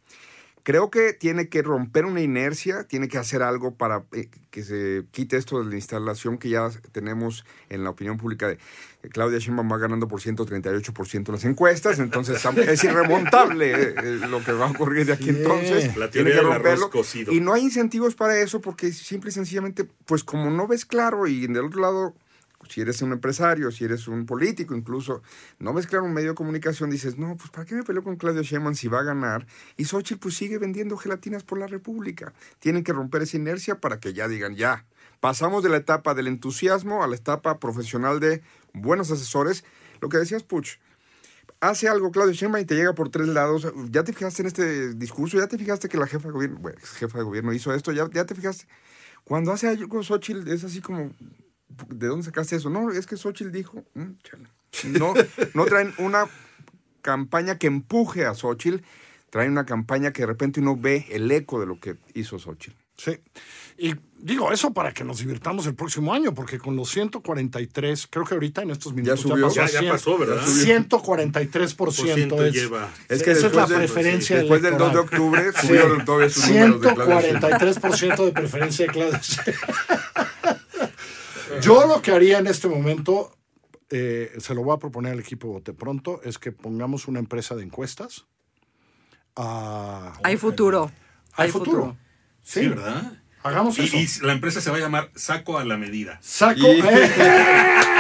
Creo 0.64 0.90
que 0.90 1.12
tiene 1.12 1.50
que 1.50 1.60
romper 1.60 2.06
una 2.06 2.22
inercia, 2.22 2.84
tiene 2.84 3.06
que 3.06 3.18
hacer 3.18 3.42
algo 3.42 3.74
para 3.74 4.04
eh, 4.12 4.30
que 4.50 4.62
se 4.62 5.04
quite 5.10 5.36
esto 5.36 5.62
de 5.62 5.68
la 5.68 5.74
instalación 5.74 6.38
que 6.38 6.48
ya 6.48 6.70
tenemos 6.90 7.44
en 7.68 7.84
la 7.84 7.90
opinión 7.90 8.16
pública 8.16 8.48
de 8.48 8.58
que 9.02 9.10
Claudia 9.10 9.38
Sheinbaum 9.38 9.70
va 9.70 9.76
ganando 9.76 10.08
por 10.08 10.22
138% 10.22 11.28
en 11.28 11.32
las 11.34 11.44
encuestas, 11.44 11.98
entonces 11.98 12.42
es 12.66 12.82
irremontable 12.82 13.72
eh, 13.72 13.94
eh, 14.02 14.20
lo 14.26 14.42
que 14.42 14.52
va 14.52 14.68
a 14.68 14.70
ocurrir 14.70 15.04
de 15.04 15.12
aquí 15.12 15.28
entonces. 15.28 15.94
La 15.98 16.10
tiene 16.10 16.30
que 16.30 16.40
romperlo. 16.40 16.90
Y 17.30 17.40
no 17.40 17.52
hay 17.52 17.64
incentivos 17.64 18.14
para 18.14 18.40
eso 18.40 18.62
porque 18.62 18.90
simple 18.90 19.28
y 19.28 19.32
sencillamente, 19.34 19.86
pues 20.06 20.24
como 20.24 20.48
no 20.48 20.66
ves 20.66 20.86
claro 20.86 21.26
y 21.26 21.46
del 21.46 21.66
otro 21.66 21.82
lado 21.82 22.14
si 22.68 22.80
eres 22.80 23.02
un 23.02 23.12
empresario, 23.12 23.70
si 23.70 23.84
eres 23.84 24.08
un 24.08 24.26
político 24.26 24.74
incluso, 24.74 25.22
no 25.58 25.72
ves 25.72 25.86
claro 25.86 26.04
un 26.04 26.12
medio 26.12 26.30
de 26.30 26.34
comunicación, 26.34 26.90
dices, 26.90 27.18
no, 27.18 27.36
pues 27.36 27.50
¿para 27.50 27.64
qué 27.64 27.74
me 27.74 27.82
peleo 27.82 28.02
con 28.02 28.16
Claudio 28.16 28.42
Sheinbaum 28.42 28.74
si 28.74 28.88
va 28.88 29.00
a 29.00 29.02
ganar? 29.02 29.46
Y 29.76 29.84
Xochitl 29.84 30.20
pues 30.20 30.34
sigue 30.34 30.58
vendiendo 30.58 30.96
gelatinas 30.96 31.42
por 31.42 31.58
la 31.58 31.66
República. 31.66 32.32
Tienen 32.58 32.84
que 32.84 32.92
romper 32.92 33.22
esa 33.22 33.36
inercia 33.36 33.80
para 33.80 34.00
que 34.00 34.12
ya 34.12 34.28
digan, 34.28 34.54
ya, 34.56 34.86
pasamos 35.20 35.62
de 35.62 35.70
la 35.70 35.78
etapa 35.78 36.14
del 36.14 36.26
entusiasmo 36.26 37.02
a 37.02 37.06
la 37.06 37.16
etapa 37.16 37.58
profesional 37.58 38.20
de 38.20 38.42
buenos 38.72 39.10
asesores. 39.10 39.64
Lo 40.00 40.08
que 40.08 40.18
decías, 40.18 40.42
Puch, 40.42 40.78
hace 41.60 41.88
algo 41.88 42.10
Claudio 42.10 42.34
Sheinbaum 42.34 42.62
y 42.62 42.66
te 42.66 42.74
llega 42.74 42.94
por 42.94 43.08
tres 43.08 43.28
lados. 43.28 43.72
Ya 43.90 44.04
te 44.04 44.12
fijaste 44.12 44.42
en 44.42 44.48
este 44.48 44.94
discurso, 44.94 45.38
ya 45.38 45.46
te 45.46 45.58
fijaste 45.58 45.88
que 45.88 45.96
la 45.96 46.06
jefa 46.06 46.28
de 46.28 47.24
gobierno, 47.24 47.52
hizo 47.52 47.72
esto, 47.72 47.92
ya, 47.92 48.08
ya 48.12 48.24
te 48.26 48.34
fijaste. 48.34 48.66
Cuando 49.24 49.52
hace 49.52 49.68
algo 49.68 50.02
Xochitl 50.02 50.46
es 50.50 50.64
así 50.64 50.80
como, 50.80 51.10
¿de 51.68 52.06
dónde 52.06 52.24
sacaste 52.24 52.56
eso? 52.56 52.70
No, 52.70 52.90
es 52.90 53.06
que 53.06 53.16
Xochitl 53.16 53.50
dijo, 53.50 53.84
mm, 53.94 54.10
chale. 54.22 54.48
no, 54.98 55.14
no 55.54 55.64
traen 55.66 55.92
una 55.98 56.26
campaña 57.02 57.58
que 57.58 57.66
empuje 57.66 58.24
a 58.26 58.34
Xochitl, 58.34 58.82
traen 59.30 59.50
una 59.52 59.66
campaña 59.66 60.12
que 60.12 60.22
de 60.22 60.26
repente 60.26 60.60
uno 60.60 60.76
ve 60.76 61.06
el 61.10 61.30
eco 61.30 61.60
de 61.60 61.66
lo 61.66 61.78
que 61.80 61.96
hizo 62.14 62.38
Xochitl. 62.38 62.76
Sí. 62.96 63.18
Y 63.76 63.92
digo 64.20 64.52
eso 64.52 64.72
para 64.72 64.92
que 64.92 65.02
nos 65.02 65.18
divirtamos 65.18 65.66
el 65.66 65.74
próximo 65.74 66.14
año, 66.14 66.32
porque 66.32 66.58
con 66.60 66.76
los 66.76 66.88
143, 66.90 68.06
creo 68.08 68.24
que 68.24 68.34
ahorita 68.34 68.62
en 68.62 68.70
estos 68.70 68.92
minutos 68.94 69.18
subió. 69.22 69.48
pasó, 69.48 69.62
a 69.62 69.66
Ya- 69.66 69.72
ya 69.72 69.78
100, 69.80 69.90
pasó, 69.92 70.16
¿verdad? 70.16 70.46
143% 70.46 72.44
es, 72.46 72.54
lleva. 72.54 72.88
Es 73.08 73.24
que 73.24 73.32
esa 73.32 73.48
es 73.48 73.54
la 73.54 73.62
después 73.62 73.68
del- 73.70 73.78
preferencia 73.78 74.36
Después 74.38 74.62
del 74.62 74.78
2 74.78 74.92
de 74.92 74.98
octubre 75.00 75.42
Sí. 75.60 75.66
subieron 75.66 76.04
todavía 76.04 76.30
sus 76.30 76.48
números 76.48 76.80
de 76.82 76.94
Claudio 76.94 77.20
Sheinbaum. 77.20 77.52
143% 77.52 78.24
de 78.26 78.32
preferencia 78.32 78.86
de 78.86 78.92
Sheinbaum. 78.92 79.20
Yo 81.60 81.86
lo 81.86 82.00
que 82.02 82.12
haría 82.12 82.38
en 82.38 82.46
este 82.46 82.68
momento, 82.68 83.36
eh, 83.90 84.32
se 84.38 84.54
lo 84.54 84.62
voy 84.62 84.74
a 84.74 84.78
proponer 84.78 85.12
al 85.12 85.20
equipo 85.20 85.48
Bote 85.48 85.72
Pronto, 85.72 86.20
es 86.24 86.38
que 86.38 86.52
pongamos 86.52 87.06
una 87.08 87.18
empresa 87.20 87.54
de 87.54 87.62
encuestas 87.64 88.26
Ah, 89.36 90.12
Hay 90.22 90.36
futuro. 90.36 90.90
hay 91.34 91.50
futuro. 91.50 91.96
Sí, 92.42 92.60
Sí, 92.60 92.68
¿verdad? 92.68 93.14
Hagamos 93.42 93.78
Y, 93.78 93.82
eso. 93.84 93.96
y 94.22 94.26
la 94.26 94.32
empresa 94.32 94.60
se 94.60 94.70
va 94.70 94.76
a 94.76 94.80
llamar 94.80 95.10
Saco 95.16 95.58
a 95.58 95.64
la 95.64 95.76
Medida. 95.76 96.18
Saco. 96.22 96.60
Y- 96.72 96.80
¡Eh! 96.80 97.10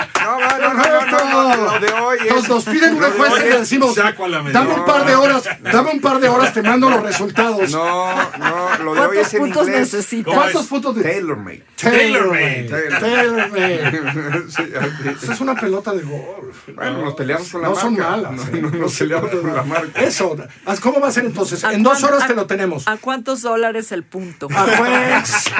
lo 1.18 1.80
de 1.80 1.92
hoy 1.92 2.18
es- 2.18 2.24
Entonces 2.26 2.48
nos 2.50 2.64
piden 2.64 2.96
una 2.96 3.08
encuesta 3.08 3.46
y 3.46 3.50
le 3.50 3.58
decimos, 3.60 3.94
dame 3.94 4.74
un 4.74 4.84
par 4.84 5.04
de 5.06 5.14
horas, 5.14 5.44
dame 5.62 5.90
un 5.90 6.00
par 6.00 6.20
de 6.20 6.28
horas, 6.28 6.52
te 6.52 6.62
mando 6.62 6.90
los 6.90 7.02
resultados. 7.02 7.70
No, 7.70 8.14
no, 8.38 8.78
lo 8.84 8.94
de 8.94 9.00
hoy 9.00 9.06
¿Cuántos 9.16 9.26
es 9.26 9.34
en 9.34 9.40
puntos 9.40 9.66
inglés. 9.68 9.80
necesitas? 9.80 10.34
¿Cuántos 10.34 10.66
puntos 10.66 10.94
de 10.96 11.02
Tailor 11.02 11.36
made. 11.38 11.64
Tailor-made? 11.76 12.68
Tailor-made. 12.68 13.00
Tailor-made. 13.00 14.44
Sí, 14.50 14.62
así. 14.78 15.08
Esa 15.24 15.32
es 15.34 15.40
una 15.40 15.54
pelota 15.54 15.92
de 15.92 16.02
golf. 16.02 16.56
Bueno, 16.74 17.04
nos 17.04 17.14
peleamos 17.14 17.48
con 17.50 17.62
la 17.62 17.68
No 17.68 17.74
marca. 17.74 17.86
son 17.88 17.98
malas. 17.98 18.32
No, 18.32 18.42
¿eh? 18.42 18.60
no, 18.62 18.70
nos 18.70 18.98
peleamos 18.98 19.30
con 19.30 19.54
la 19.54 19.62
marca. 19.62 20.00
Eso. 20.00 20.36
¿Cómo 20.82 21.00
va 21.00 21.08
a 21.08 21.12
ser 21.12 21.24
entonces? 21.26 21.62
¿A 21.64 21.72
En 21.72 21.82
dos 21.82 22.02
horas 22.02 22.26
te 22.26 22.34
lo 22.34 22.46
tenemos. 22.46 22.86
¿A 22.88 22.96
cuántos 22.96 23.42
dólares 23.42 23.92
el 23.92 24.02
punto? 24.02 24.48
¡A 24.54 24.64
hueso! 24.64 25.50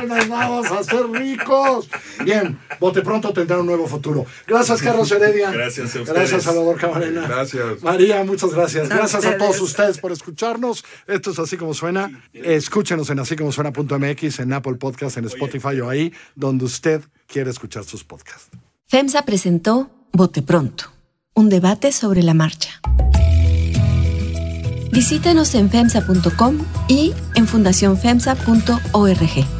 ¡Nos 0.06 0.28
vamos 0.28 0.70
a 0.70 0.78
hacer 0.80 1.08
ricos! 1.10 1.88
Bien, 2.24 2.58
bote 2.78 3.02
pronto 3.02 3.32
tendrá 3.32 3.58
un 3.58 3.66
nuevo 3.66 3.86
futuro. 3.86 4.26
Gracias, 4.46 4.82
Carlos 4.82 4.99
Heredia. 5.10 5.50
Gracias 5.50 5.96
a 5.96 6.00
ustedes. 6.00 6.18
Gracias, 6.18 6.42
Salvador 6.42 6.78
Camarena. 6.78 7.26
Gracias. 7.26 7.82
María, 7.82 8.24
muchas 8.24 8.52
gracias. 8.52 8.88
Gracias 8.88 9.24
a 9.24 9.36
todos 9.36 9.60
ustedes. 9.60 9.98
por 9.98 10.12
escucharnos. 10.12 10.84
Esto 11.06 11.30
es 11.30 11.38
Así 11.38 11.56
Como 11.56 11.74
Suena. 11.74 12.22
Escúchenos 12.32 13.10
en 13.10 13.18
así 13.18 13.36
como 13.36 13.52
suena.mx, 13.52 14.40
en 14.40 14.52
Apple 14.52 14.74
Podcast, 14.74 15.18
en 15.18 15.24
Spotify 15.26 15.80
o 15.80 15.88
ahí, 15.88 16.12
donde 16.34 16.64
usted 16.64 17.02
quiere 17.26 17.50
escuchar 17.50 17.84
sus 17.84 18.04
podcasts. 18.04 18.50
FEMSA 18.88 19.22
presentó 19.22 19.90
Bote 20.12 20.42
Pronto, 20.42 20.86
un 21.34 21.48
debate 21.48 21.92
sobre 21.92 22.22
la 22.22 22.34
marcha. 22.34 22.80
Visítanos 24.92 25.54
en 25.54 25.70
FEMSA.com 25.70 26.58
y 26.88 27.12
en 27.36 27.46
fundacionfemsa.org. 27.46 29.59